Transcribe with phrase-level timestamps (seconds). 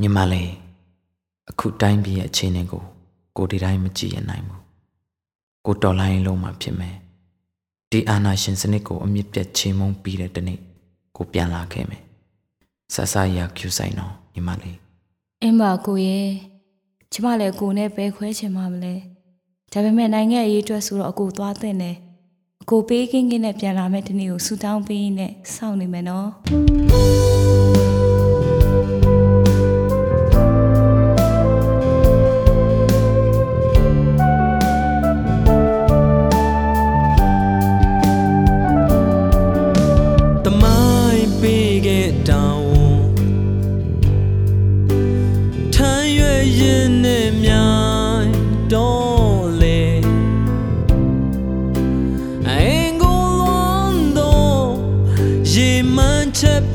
[0.00, 0.50] ညီမလေး
[1.50, 2.82] အခုတိုင်းပြည်ရဲ့အခြေအနေကို
[3.36, 4.60] ကိုဒီတိုင်းမကြည့်ရနိုင်ဘူး
[5.66, 6.96] ကိုတော်လိုင်းလုံးမှဖြစ်မယ်
[7.90, 10.58] ဒီအာနာရှင်စနစ်ကိုအမြင့်ပြတ်ချေမှုန်းပြီးတဲ့တနေ့
[11.16, 12.02] ကိုပြန်လာခဲ့မယ်
[12.94, 14.78] ဆဆရာကျူဆိုင်တော့ညီမလေး
[15.42, 16.28] အင်းပါကိုရဲ့
[17.12, 18.94] ကျမလည်းကိုနဲ့ပဲခွဲချင်မှမလဲ
[19.72, 21.96] ဒါပေမဲ့နိုင်ငံရေးအတွက်ဆိုတော့အကိုသွားတဲ့နဲ့
[22.62, 26.28] အကိုပေးကင်းကင်းနဲ့ပြန်လာမဲ့ဒီနေ့ကိုဆူတောင်းပေးနဲ့စောင့်နေမယ်နော်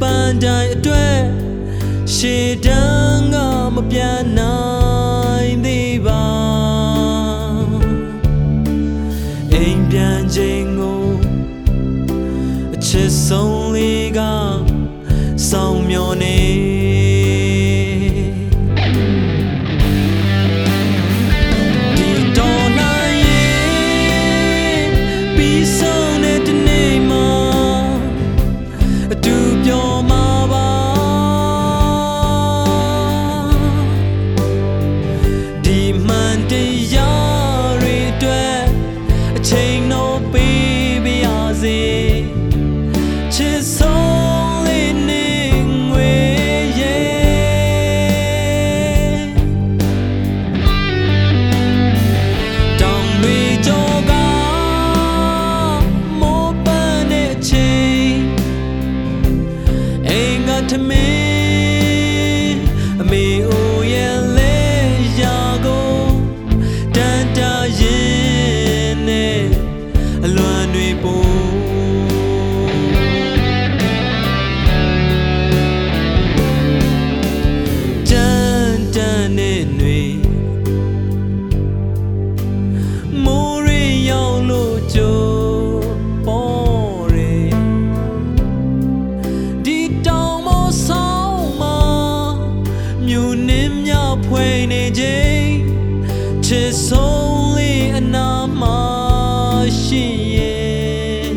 [0.00, 1.20] ပန်းတိုင်းအတွက်
[2.14, 2.36] ရှေ
[2.66, 3.36] တန်းက
[3.74, 4.60] မပြန်နို
[5.42, 6.24] င်သေးပါ
[9.52, 11.04] အိမ်ပြန်ချိန်ကို
[12.74, 14.20] အချစ်ဆုံးလေးက
[15.48, 16.59] စောင်းမျောနေ
[94.40, 95.52] မြဖွေနေခြင်း
[96.46, 98.28] ချစ်ဆုံးလေးအနာ
[98.60, 98.62] မ
[99.80, 100.04] ရှိ
[100.36, 101.30] ရဲ့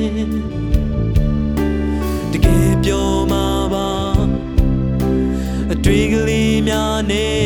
[2.32, 3.90] တကယ်ပြောမှာပါ
[5.74, 7.46] အတွေ့ကလေးများနဲ့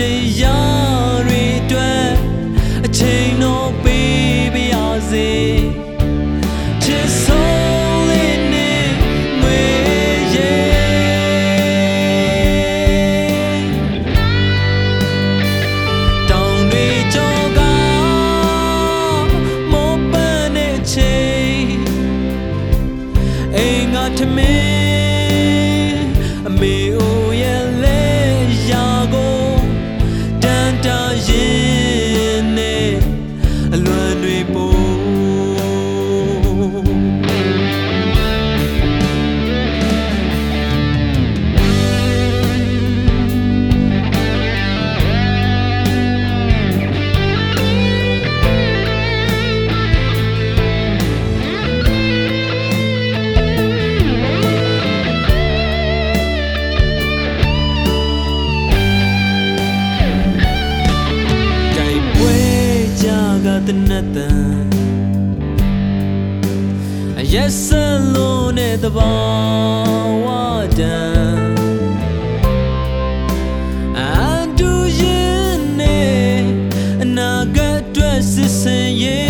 [0.00, 0.06] မှ
[0.52, 0.69] န်
[63.70, 64.68] တနတ်တန်
[67.20, 67.66] အရက်စ
[68.14, 69.12] လုံးနဲ့တဘာ
[70.24, 70.26] ဝ
[70.78, 71.40] တန်
[73.98, 76.40] အန်တူရင်နဲ့
[77.02, 79.29] အနာဂတ်အတွက်စစ်စင်ရဲ့